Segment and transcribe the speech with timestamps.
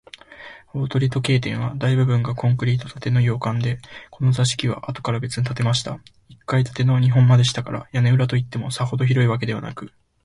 [0.73, 3.77] 大鳥時計店は、大部分がコンクリート建ての洋館で、
[4.09, 9.91] この座敷は、あとからべつに建てました一階建ての日本間でしたから、屋根裏といっても、さほど広いわけでなく、